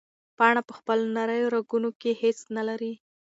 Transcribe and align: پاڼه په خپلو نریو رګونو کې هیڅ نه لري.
پاڼه 0.37 0.61
په 0.67 0.73
خپلو 0.79 1.05
نریو 1.17 1.53
رګونو 1.55 1.89
کې 2.01 2.11
هیڅ 2.21 2.39
نه 2.55 2.63
لري. 2.69 2.93